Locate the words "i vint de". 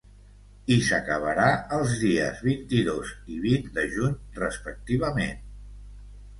3.37-3.87